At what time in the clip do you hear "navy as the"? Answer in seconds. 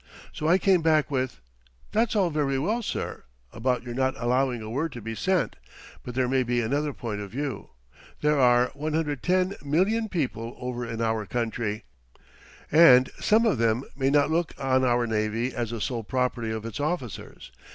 15.05-15.79